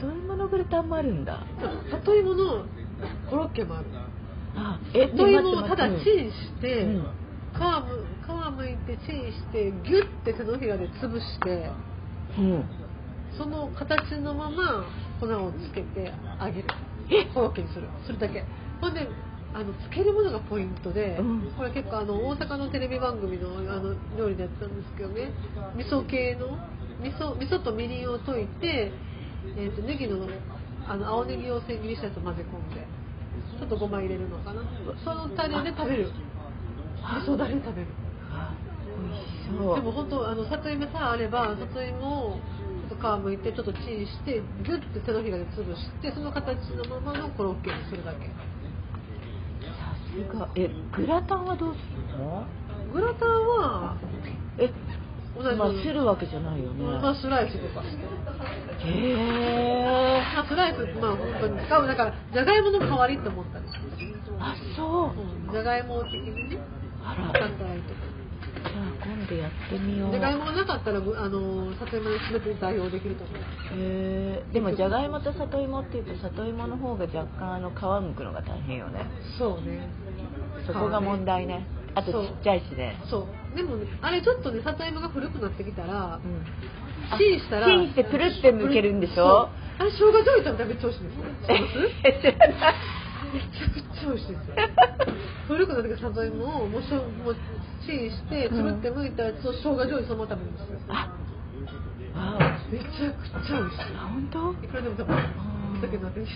[0.00, 1.44] 里芋のグラタンもあるんだ。
[1.90, 2.64] 里芋の
[3.28, 3.86] コロッケもある。
[4.56, 7.04] あ里芋をただチンして、うん
[7.60, 11.70] 皮む皮むいてチンしてギュッて手のひらで潰して
[12.38, 12.64] うん。
[13.36, 14.86] その形のまま
[15.20, 16.68] 粉をつけて揚げる。
[17.10, 17.26] え？
[17.34, 17.86] コロッケにする。
[18.06, 18.44] それだけ。
[18.80, 19.06] ほんで
[19.52, 21.52] あのつけるものがポイントで、うん。
[21.56, 25.32] これ結構あの大阪のテレビ番組のあの料理でやってたんですけどね。
[25.76, 26.56] 味噌系の
[27.02, 28.92] 味噌味噌とみりんを溶いて、
[29.56, 30.26] えー、とネギの
[30.86, 32.86] あの青ネギを千切りしたやつを混ぜ込んで
[33.58, 34.62] ちょっとごま入れるのかな。
[35.04, 36.10] そのタレで食べる
[37.02, 37.88] 味噌だれで食べる。
[38.32, 38.54] あ
[39.00, 39.26] 美味し
[39.58, 39.74] そう。
[39.76, 42.40] でも本当あの里芋さえあれば里芋を
[42.88, 48.26] ちょっと皮むいてちょっとチンしてギュッて手のひらで潰してその形のままのコロッケにするだけ。
[48.26, 50.48] さすが。
[50.56, 51.80] えグラタンはどうす
[52.12, 52.44] るの？
[52.92, 53.96] グラタンは
[54.58, 54.70] え
[55.36, 58.02] 同じまあするわけじゃないよね、まあスライスとかして
[58.82, 61.64] へえまあスライスまあ本当に。
[61.64, 64.02] 使うだからじゃがいもの代わりって思ったりします
[64.40, 65.20] あそう。
[65.46, 66.58] うんじゃがいも的にね
[67.10, 67.46] あら。
[67.46, 68.00] 使ったらいいとか
[68.60, 70.10] じゃあ今度やってみよう。
[70.10, 73.36] じゃがいもがなかったらあの里芋で全て代用できると思う。
[73.36, 73.42] へ
[73.74, 77.74] えでもじゃがいもと里芋っていうと里芋の方が若干あの皮
[78.06, 79.06] むくのが大変よね。
[79.38, 79.88] そうね。
[80.66, 81.66] そこが問題ね。
[81.94, 83.00] あとちっちゃいしね。
[83.10, 83.56] そう。
[83.56, 86.44] でもねあれちょっとね里芋が古くなってきたらうん。
[87.18, 89.48] チンしたらチンしてプルってむけるんでしょ？
[89.80, 91.04] あれ生姜醤油食べたらめっちゃ美味しい
[92.04, 92.34] ですよ
[93.32, 94.56] めちゃくちゃ美味しいですよ。
[95.48, 97.36] 古くなってきた里芋をもうしょもう
[97.86, 100.78] チンしてつぶって剥いたやつを生姜醤油そのまま食べるんですよ。
[100.90, 103.94] あわめちゃくちゃ美味しい。
[103.96, 104.52] あ本当？
[104.64, 105.22] いくらでも食べる。
[105.80, 106.26] お酒のあてに。
[106.26, 106.32] ぜ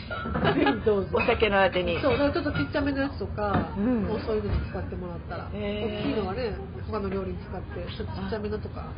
[0.80, 2.00] ひどうぞお酒のあてに。
[2.00, 4.04] そうだからちょっとちっちゃめのやつとか、うん。
[4.04, 6.00] もうそういうのに使ってもらったら、へー。
[6.00, 8.92] 大きいのはね他の料理に使ってちょっとちっちゃめのとか。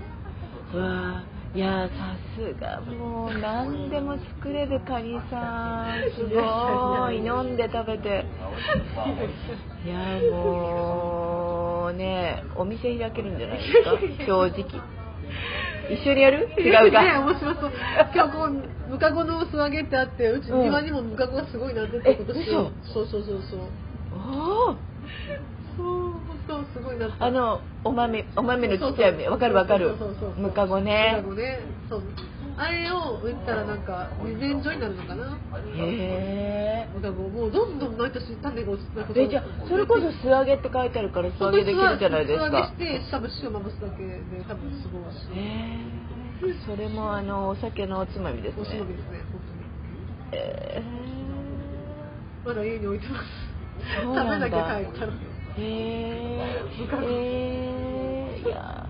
[0.73, 1.25] うわあ
[1.57, 7.17] いやさすがもう何でも作れるカニさんすごい。
[7.17, 8.25] 飲んで食べて。
[9.87, 14.27] いやもうねお店開けるんじゃないですか？
[14.27, 14.65] 正直。
[15.89, 16.49] 一緒にやる？
[16.59, 17.73] 違うか、ね面白そう。
[18.15, 20.63] 今日こうムカゴの素揚げってあってうちうん。
[20.65, 22.53] 庭にもムカゴがすごいなっててえ今年嘘？
[22.93, 23.61] そうそうそうそう。
[24.15, 24.77] おお
[26.47, 29.97] そうすごいなあのお豆お豆のちっちゃいそうそうわかるわかる。
[30.39, 31.15] ムカゴね。
[31.17, 31.59] ムカゴね。
[31.89, 32.03] そう。
[32.59, 35.39] あれを売ったらなんか自然薯になるのかな。
[35.77, 38.99] へえムカゴもうどんどん毎年種が落ちて。
[39.01, 42.49] なんかえじゃあそれこそ素揚げって書いてあるから素揚げできるじゃないですか。
[42.49, 45.13] 素揚げして多分塩まぶすだけで多分すごい。
[45.13, 45.41] しへ
[46.49, 48.63] えそれもあのお酒のおつまみですね。
[48.63, 49.41] おしのびですね本
[50.33, 50.83] え
[52.45, 53.25] 当にまだ家に置いてます。
[53.93, 55.13] 食べなきゃ帰ったら
[55.59, 56.67] へえ
[57.03, 58.87] えー、いや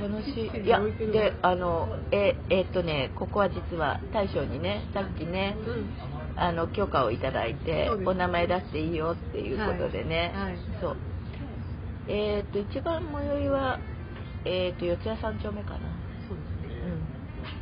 [0.00, 0.46] 楽しい。
[0.46, 0.68] い。
[0.68, 0.80] や
[1.12, 5.90] であのええーっとねここは実は大将にねさっきねうん。
[6.36, 10.52] あの許可をいただいてお名前出していいよっていうことでね、はい。
[10.52, 10.58] はい。
[10.80, 10.96] そう。
[12.08, 13.78] えーっと一番最寄りは
[14.44, 15.80] えーっと四谷三丁目かな。
[16.28, 16.90] そうですね。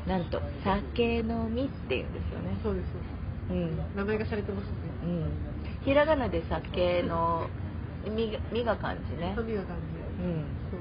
[0.07, 0.11] うん。
[0.11, 2.57] なんと酒飲みっていうんですよね。
[2.62, 3.18] そうですそうです。
[3.51, 3.97] うん。
[3.97, 4.73] 名前がされてますね。
[5.03, 5.33] うん。
[5.85, 7.49] ひらがなで酒の
[8.07, 9.33] みがみが漢字ね。
[9.35, 9.45] そう。
[9.45, 9.83] 見が感じ
[10.23, 10.27] う。
[10.27, 10.81] んそう。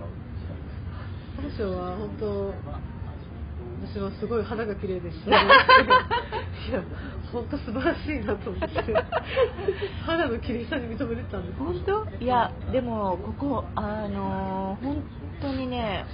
[1.49, 2.53] 大将は本当
[3.93, 6.81] 私はすごい肌が綺麗ですしいや
[7.31, 8.67] 本当素晴らしいなと思って
[10.05, 15.03] 肌の綺麗さに認めてたんです本当いやでもここあのー本
[15.41, 16.05] 当にね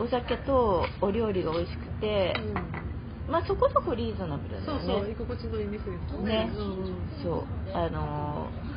[0.00, 3.28] お酒とお料理が美味しくて、う。
[3.28, 4.80] んまあそこそこリーズナブルだそう。
[4.84, 5.10] そう。
[5.10, 6.62] 居心地のいい店ですよねねう。
[6.62, 7.76] んそう。
[7.76, 8.69] あのー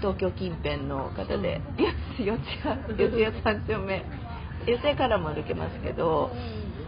[0.00, 1.60] 東京近辺の方で、
[2.18, 4.04] 四四谷四谷三丁目。
[4.66, 6.30] 四谷からも歩けますけど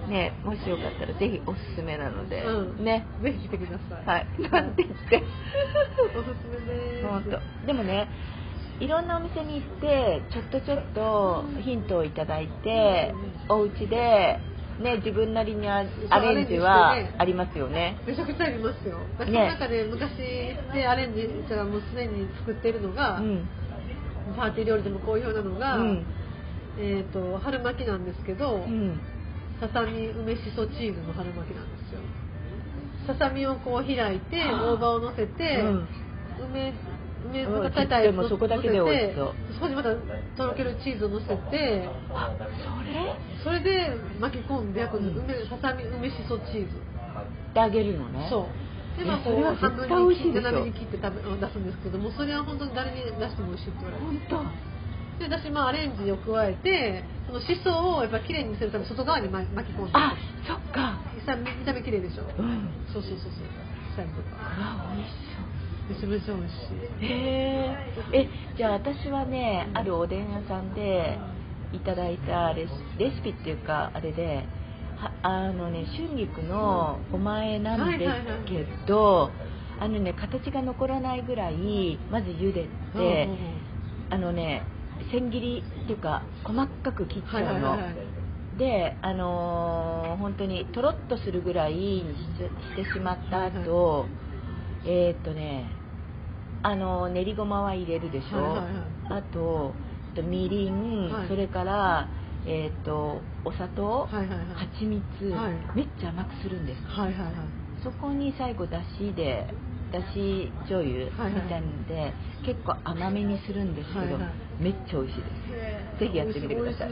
[0.08, 2.84] ねもしよかったらぜひおすすめなので、うん。
[2.84, 3.06] ね。
[3.22, 4.06] ぜひ来てください。
[4.06, 4.26] はい。
[4.50, 5.22] なんて言って。
[6.16, 7.06] おすすめです。
[7.06, 8.08] 本当でもね
[8.80, 13.14] いろんなお店に行ってちょっとちょっとヒントをいただいて
[13.48, 14.40] お家で
[14.80, 17.98] ね自分なりにアレンジはありますよね。
[18.06, 18.98] めちゃくちゃありますよ。
[19.18, 19.38] 私ね。
[19.38, 20.10] の中で昔
[20.72, 23.48] でアレンジしたらもうすでに作ってるのが、うん。
[24.36, 26.06] パーティー料理でも好評なのが、うん。
[26.78, 29.00] えっ、と春巻きなんですけど、うん。
[29.60, 32.00] ささみ梅しそチーズの春巻きなんですよ。
[33.06, 34.72] ささみをこう開いてはあ。
[34.72, 35.88] 大葉を乗せて、うん。
[36.50, 36.72] 梅
[37.28, 39.34] 梅うんがたいでもそこだけで美味しそう。
[39.54, 39.94] そこにまた
[40.36, 42.32] とろけるチーズを乗せてあ
[43.44, 43.60] それ？
[43.60, 46.76] それで巻き込んで焼くのうん梅ささみ梅しそチーズ。
[47.54, 48.26] であげるのね。
[48.30, 48.98] そう。
[48.98, 54.04] でまあいやそれはこう絶対美味しいでしょ斜めに切って食べ出すんですけどもそれは本当に誰に出しても美味しいって言われる。
[54.06, 54.44] 本当。
[55.20, 59.92] で私まあアレンジを加えてそのしそをやっぱ綺麗にするために外側に巻き込んで。
[59.94, 60.98] あそっか。
[61.26, 62.24] さ見た目綺麗でしょ。
[62.24, 62.70] うん。
[62.92, 63.32] そうそうそうそう。
[63.92, 64.40] したりとか。
[64.56, 65.29] うわ美味し
[65.90, 66.56] 美味し
[67.02, 67.08] いへ
[68.12, 71.18] ええじゃあ私はねあるおでん屋さんで
[71.72, 74.44] いただいたレシレシピっていうかあれで
[74.96, 78.12] はあのね春菊のごまえなんです
[78.46, 79.30] けど、
[79.80, 83.28] あのね形が残らないぐらいまず茹でて、
[84.10, 84.62] あのね
[85.10, 88.58] 千切りっていうか細かく切っちゃうの、はいはいはいはい。
[88.58, 92.14] であのー本当にとろっとするぐらいに
[92.76, 94.06] ししてしまった後、
[94.84, 95.70] えーっとね
[96.62, 98.80] あの練りごまは入れるでしょ、はいはいは
[99.18, 99.20] い。
[99.20, 99.74] あと
[100.16, 101.28] えっとみりん、はい。
[101.28, 102.08] それから
[102.46, 104.46] えーっとお砂糖、はいはいはい。
[104.78, 105.52] 蜂蜜、はい。
[105.76, 106.82] めっちゃ甘くするんです。
[106.86, 107.34] はいはいはい。
[107.82, 109.46] そこに最後だしで
[109.92, 111.48] だし醤油みはいはい。
[111.48, 112.12] たいなんで、
[112.44, 114.18] 結構甘めにするんですけど、はいは
[114.60, 114.62] い。
[114.62, 115.30] めっちゃ美味しいで
[115.96, 116.00] す。
[116.00, 116.90] ぜひやってみてください。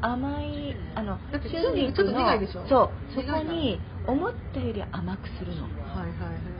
[0.00, 2.66] 甘いあのだってちょっとの苦いでしょ。
[2.68, 3.14] そう。
[3.14, 5.64] そこに思ったより甘くするの。
[5.64, 6.57] はいはいはい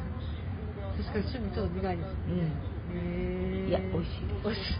[0.99, 2.07] 確かに春菊ちょっと苦いです。
[2.29, 3.69] うん。
[3.69, 4.43] いや美味しいです。
[4.43, 4.75] 美味しい。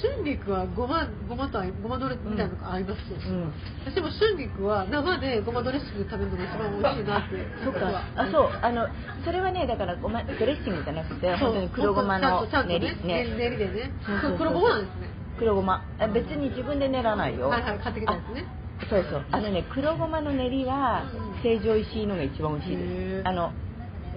[0.00, 3.52] 春菊はごまごまとごまドレみたいなのが合いますよ、うん。
[3.84, 7.80] 私も春菊は生でごまドレッシングで食べるのが一番美味しいなってそうか。
[8.16, 8.50] あそう。
[8.62, 8.86] あの
[9.24, 13.26] それはねだからごまドレッシングじゃなくて本当に黒ごまの練りね。
[13.36, 13.90] 練りでね。
[14.22, 15.10] そう黒ごまなんですね。
[15.38, 15.84] 黒ごま。
[15.98, 18.46] あ別に自分で練らないよ、はいはい買ってきたやつね。
[18.80, 19.24] あそうそう。
[19.32, 23.22] あのね黒ごまの練りはうん成城石井のが一番美味しいへでー。
[23.24, 23.52] すあの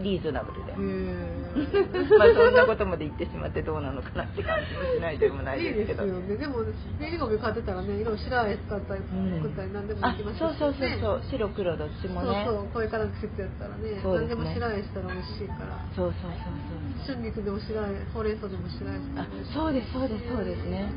[0.03, 0.73] リーズナブルで。
[2.17, 6.03] まあそんなことまで言ってしまってどうなのかなって感じもしないでもないいいですけど。
[6.05, 6.37] ですよね。
[6.37, 6.57] でも
[6.99, 11.21] 練りゴミ買ってたらねいろいろ白あえ使ったりうん作ったり何でもあできますしそうそうそうねそう。
[11.29, 12.45] 白黒どっちもね。
[12.45, 12.67] そうそう。
[12.69, 13.91] これからの季節やったらね。
[13.91, 14.01] ね。
[14.03, 15.79] 何でも白あえしたら美味しいから。
[15.95, 20.93] そうそうそう春菊でも白あえほうれん草でも白あえしたらあ美味しいそうですそうですそうですね。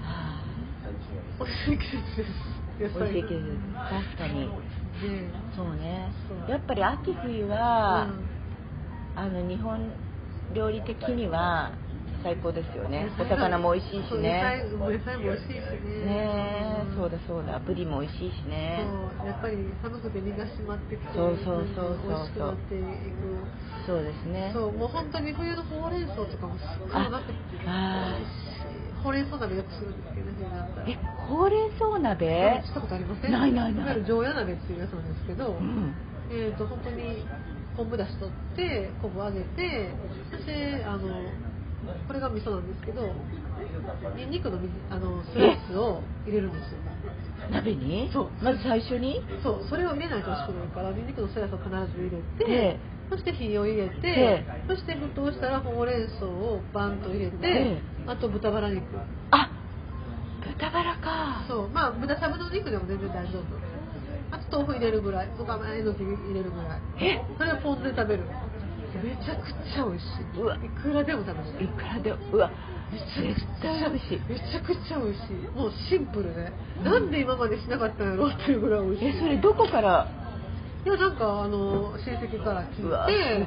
[0.00, 0.42] は
[1.38, 2.60] 美味しい季節です。
[2.80, 4.40] 確かに。
[4.40, 4.48] ね
[5.56, 6.12] そうね。
[6.48, 8.24] やっぱり秋冬うは、ん。
[9.16, 9.92] あの日本
[10.54, 11.72] 料理的には
[12.22, 13.10] 最高ですよね。
[13.18, 14.42] お魚も美味しいしね。
[14.42, 16.04] 野菜も美味しいしね。
[16.04, 17.58] ねえんそうだそうだ。
[17.60, 18.86] ブリも美味しいしね。
[19.20, 22.08] そうやっぱり寒くて身が締まってきてそうそうそうそう。
[22.08, 23.86] 美味しくなっていく。
[23.86, 24.50] そうですね。
[24.52, 27.32] そうもう本当に冬のほうれん草とかもすっごいなくて
[27.66, 28.18] あ
[29.02, 30.88] ほうれん草鍋よくするんですけどね冬になったら。
[30.88, 32.62] えほうれん草鍋？
[32.64, 33.32] したことありません。
[33.32, 33.84] ないないない。
[33.84, 35.94] わゆる常夜鍋っていうやつなんですけど、うん。
[36.30, 37.26] えー、と本当に
[37.76, 39.90] 昆布だし取って昆布揚げて
[40.30, 41.08] そしてあの
[42.06, 43.02] これが味噌なんですけど
[44.14, 46.78] にんにくの水あのスライスを入れるんですよ。
[47.50, 48.10] 鍋に？
[48.12, 48.30] そう。
[48.44, 49.22] まず最初に？
[49.42, 49.66] そう。
[49.68, 52.78] それを入れないと美味しくないからにんにくのスライスを必ず入れて、で
[53.10, 58.84] そして火を入れて、でそして沸騰したらほうれん草をバンと入れて、であと豚バラ肉。
[59.32, 59.50] あ
[60.40, 61.44] 豚バラか。
[61.48, 61.68] そう。
[61.70, 63.44] まあ豚しゃぶのお肉でも全然大丈夫。
[64.30, 65.28] あと豆腐入れるぐらい。
[65.36, 66.80] とかえのき入れるぐらい。
[67.00, 67.20] え？
[67.36, 68.22] それをポン酢で食べる。
[69.02, 70.04] めちゃくちゃ美味し
[70.38, 70.40] い。
[70.40, 70.56] うわ。
[70.56, 71.64] いくらでも食べる。
[71.64, 72.50] いくらでうわ。
[72.90, 73.02] 絶
[73.62, 74.20] 対美味しい。
[74.28, 75.34] めちゃくちゃ美味しい。
[75.56, 79.08] もうシンプルね、なんで今までしなかったんやろうっていうぐらい美味しい。
[79.08, 80.08] えそれどこから
[80.80, 83.46] いやなんかあの親戚から聞いて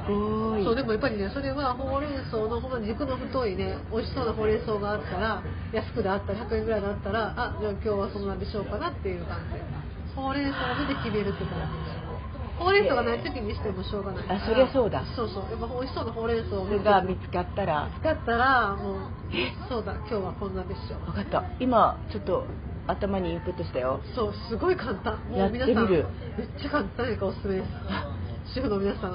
[0.64, 5.42] そうでもやっぱりねそれはほうれん草のほんまに軸の太いね美味しそうなほうれん草があったら
[5.72, 9.58] 安くであったら100円ぐらいだったらあじゃあ今日はそんなんでしょうかなっていう感じ。
[9.58, 9.64] で
[10.14, 12.14] ほうれん草を見て決めるって感じ。
[12.56, 14.30] ほうれん草がない時にしてもしょうがない。
[14.30, 15.02] あそりゃそうだ。
[15.16, 15.50] そうそう。
[15.50, 17.90] やっぱ美味しそうなほうれん草が見つかったら。
[17.98, 19.10] 使ったらもう
[19.68, 21.42] そうだ今日はこんなでしょ分かった。
[21.58, 22.46] 今ちょっと
[22.86, 24.00] 頭にインプットしたよ。
[24.14, 25.18] そうすごい簡単。
[25.30, 26.06] もやう皆さんってみる。
[26.38, 27.68] めっちゃ簡単やからおすすめです。
[28.54, 29.12] 主婦の皆さん。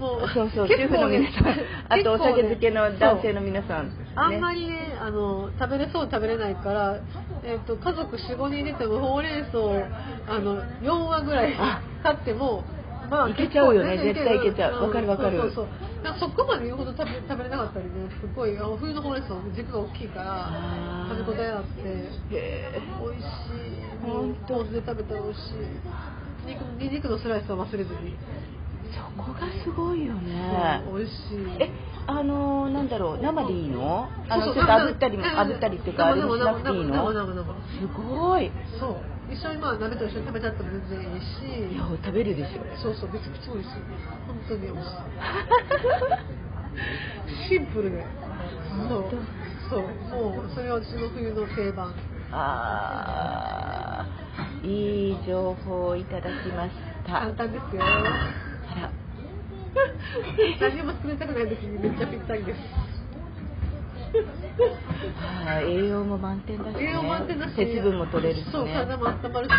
[0.00, 1.54] もうそうそう主婦の皆さん。
[1.88, 6.96] あとお酒漬けの男性の皆さん、ね、あんまりねあの食べれそう食べれないから、
[7.44, 9.82] えっと家族45人出てもほうれん草を
[10.26, 12.64] あの4話ぐらいあ買っても
[13.10, 13.98] まいけちゃうよね。
[13.98, 14.76] 絶対いけちゃう。
[14.76, 15.38] うんわかるわかる。
[15.38, 18.08] そうそうそうなんかそこまで言うほど食べ食べれなかったりね。
[18.20, 20.50] すごいあの冬のほうれん草軸が大きいから
[21.10, 21.82] 食べ応えあって。
[22.30, 25.60] 美味しいほんとポン酢で食べたら美味しい。
[26.46, 28.16] 肉にんにくのスライスは忘れずに、
[28.96, 30.82] そこがすごいよね。
[30.90, 31.62] 美味しい。
[31.62, 31.70] え
[32.06, 34.08] あのー、なんだろう生でいいの？
[34.28, 37.12] あのそうちょっと炙ったり炙ったりっていうかあれにしなくていいの？
[37.12, 38.50] すごい。
[38.80, 38.96] そう
[39.30, 41.74] 一緒にまあ鍋と一緒に食べちゃっても全然いいし。
[41.74, 42.66] いや食べるでしょ。
[42.82, 43.74] そうそうめちゃくちゃ美味しい
[44.26, 44.94] 本当に美味しい。
[47.48, 48.04] シンプルで。
[48.90, 49.04] そう
[49.70, 51.94] そうもうそれは私の冬の定番。
[52.32, 56.70] あーいい情報をいただきまし
[57.06, 57.12] た。
[57.20, 57.82] 簡単ですよ。
[57.82, 57.86] あ
[58.74, 58.90] ら。
[60.60, 62.58] 何も作りたくない時にめっちゃぴったりです
[65.44, 66.82] はい栄養も満点だしね。
[66.82, 67.56] 栄養満点だし。
[67.56, 68.52] 鉄分も取れるしね。
[68.52, 69.52] そう体も温まるし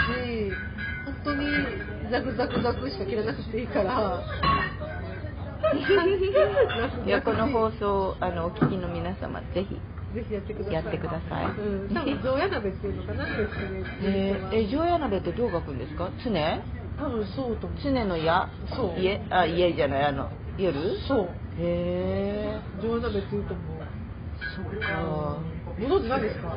[1.06, 1.46] 本当に
[2.12, 4.22] ザクザクザクしか切らなくていいから。
[7.06, 9.76] いやこの放送あのお聞きの皆様ぜひ
[10.14, 10.74] ぜひやってください。
[10.74, 11.46] やってください。
[11.46, 16.10] うん、多分常夜鍋っていうのかなですねえー、え常夜鍋ってどう書くんですか？
[16.26, 16.32] 常？
[17.00, 17.80] 多分そうと思う。
[17.82, 19.00] 常の家そう。
[19.00, 19.22] 家？
[19.30, 20.74] あ家じゃないあの夜？
[21.08, 21.26] そう。
[21.26, 21.30] へ
[21.60, 23.81] え常夜鍋っていうと思う
[24.56, 25.38] そっか。
[25.80, 26.56] ご存知ないですか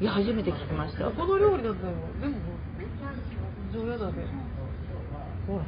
[0.00, 2.34] いや初めて聞きましたこの料理なんだよでも
[3.72, 4.22] 常夜鍋
[5.46, 5.64] ほら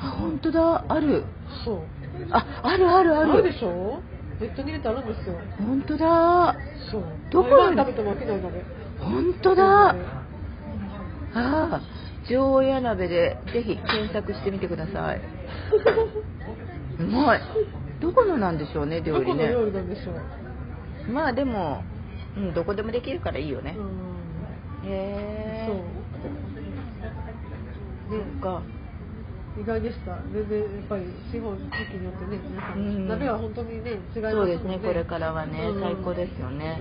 [0.00, 0.84] あ本当だ。
[0.88, 1.24] ある。
[1.64, 1.78] そう。
[2.30, 4.00] ああるあるああるでるしょ？
[4.40, 5.34] ネットに入れてあるんですよ。
[5.58, 6.56] 本当だ。
[6.90, 7.02] そう。
[7.30, 7.50] どこ？
[7.50, 8.62] 毎晩食べても飽きない鍋
[8.98, 9.90] 本当だ。
[9.90, 9.94] あ
[11.34, 11.80] あ
[12.28, 15.20] 常夜鍋でぜひ検索してみてください。
[16.98, 17.40] うまい。
[18.00, 19.26] どこのなんでしょうね料理ね。
[19.26, 20.14] どこの料理なんでしょう？
[21.08, 21.82] まあでも、
[22.36, 23.76] うん、どこでもできるからいいよね。
[23.76, 24.90] うん。
[24.90, 25.76] へそう。
[28.10, 28.62] そねっか
[29.60, 30.16] 意外でした。
[30.32, 34.30] 全然やっぱり地方地域によってね皆さん、うん鍋は本当にね違いますね。
[34.32, 35.80] そうですねこれからはね、うん。
[35.80, 36.78] 最高ですよね、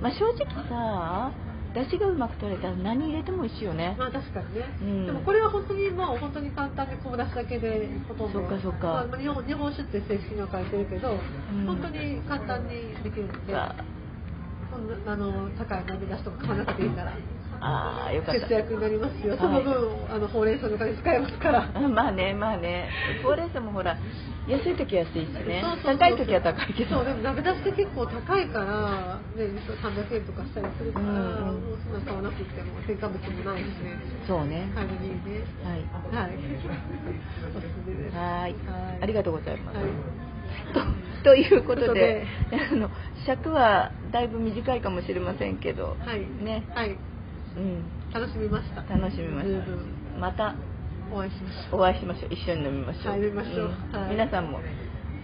[0.00, 1.32] まあ正直さ
[1.74, 3.96] 出汁がうまく取れたら何入れても美味しいよね。
[3.98, 5.06] まあ確かにね、うん。
[5.06, 8.86] でもこれは本当にもう本当に簡単で昆布だしだけでほとんどそっかそっか。
[8.86, 11.66] まあ、日本日本酒って正式には書いてるけど、ん。
[11.66, 13.74] 本当に簡単にできるので、わ。
[14.70, 17.12] そんなあの高い鍋出しとか買わなくていいから
[17.64, 18.40] ああよかった。
[18.42, 19.38] 節約になりますよ、はい。
[19.38, 21.70] その分あのほうれん草のお金使えますから。
[21.74, 22.90] あ まあねまあね。
[23.22, 23.96] ほうれん草もほら
[24.46, 25.64] 安い時は安いしね。
[25.82, 26.96] 高い時は高いけど。
[26.96, 29.44] そうでも鍋出しって結構高いから、ね、
[29.82, 31.64] 300円とかしたりするから、うんうん。
[31.64, 33.98] もうそんな買わなくても添加物もないしね。
[34.26, 34.68] そうね。
[34.74, 35.44] 買いにいいね。
[35.64, 35.80] はい。
[36.14, 36.38] はい。
[37.56, 38.16] おすすめです。
[38.16, 38.52] はい。
[38.52, 39.02] はい。
[39.02, 39.86] ありがとうございます、はい。
[40.74, 40.80] と
[41.24, 42.90] ということでこあの
[43.24, 46.20] 尺はだいぶ短いかもしれませんけど、はい。
[46.20, 46.98] ね、はい
[47.56, 48.82] うん、楽しみました。
[48.82, 49.64] 楽しみました。
[49.66, 49.78] 十分
[50.20, 50.54] また
[51.12, 51.80] お会いしましょう。
[51.80, 52.34] お会いしましょう。
[52.34, 53.96] 一緒に飲みましょう、はい飲みましょう。
[53.96, 54.10] はい。
[54.10, 54.60] 皆さんも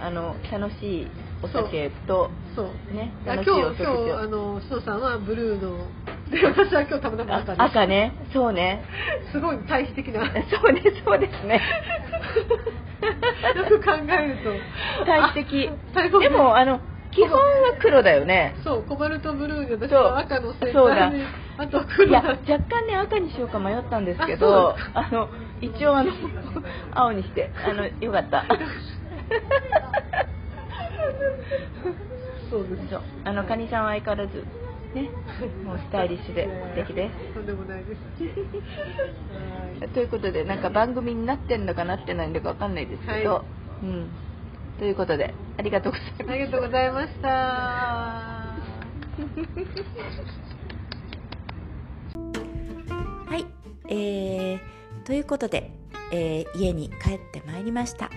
[0.01, 1.07] あの楽しい
[1.43, 2.95] お酒とそう。
[2.95, 5.87] ねあ楽しい今日今日あの篠さんはブルーの
[6.31, 7.62] で 私は今日たまたま赤です。
[7.62, 8.12] あ赤ね。
[8.33, 8.85] そうね。
[9.33, 10.24] すごい対比的な。
[10.24, 11.61] よそうねそうですね。
[13.70, 14.51] く考えると。
[15.07, 15.68] 対比的。
[15.68, 16.81] あ対比でもあの
[17.12, 17.38] 基本は
[17.80, 18.56] 黒だよね。
[18.64, 21.24] そうコバルトブルーに私は赤の先端に
[21.58, 22.08] あと黒。
[22.08, 25.28] いやだ若干ね赤にしようか迷ったんですけどあの
[25.61, 26.12] 一応あの
[26.92, 27.50] 青にして。
[27.66, 28.44] あのよかった。
[32.50, 32.88] そうです。
[32.90, 33.02] そう。
[33.24, 34.44] あのカニさんは相変わらず
[34.94, 35.11] ね
[35.64, 37.34] もうスタイリッシュで素敵です。
[37.34, 37.98] とんでもないです。
[39.82, 43.44] は いということでなんか番組になってんのかなってないのかわかんないですけど、は
[43.82, 44.11] うん
[44.81, 47.28] ということでありがとうございますありがとうございました。
[47.28, 48.57] は
[53.37, 53.45] い、
[53.91, 54.61] えー、
[55.05, 55.70] ということで、
[56.12, 58.11] えー家に帰ってまいりました。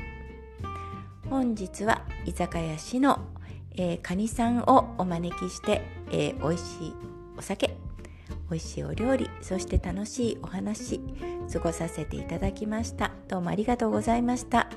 [1.30, 3.20] 本日は居酒屋市の、
[3.76, 6.93] えー、カニさんをお招きして、えー、美味しい
[7.38, 7.76] お酒
[8.49, 11.01] 美味しいお料理そして楽しいお話
[11.51, 13.11] 過ごさせていただきました。
[13.27, 14.69] どうもありがとうございました、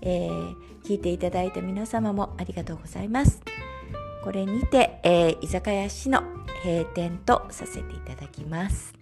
[0.00, 0.54] えー
[0.84, 3.40] 聞いていただいた皆様もありがとうございます。
[4.24, 6.22] これにて、えー居酒屋市の
[6.64, 8.94] 閉店とさせていただきます。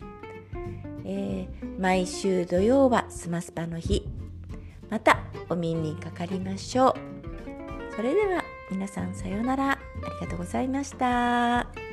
[1.04, 4.06] えー毎週土曜はスマスパの日。
[4.90, 6.94] またお見にかかりましょう。
[7.96, 9.70] それでは皆さんさようなら。
[9.72, 9.78] あ
[10.20, 11.89] りがとうございました。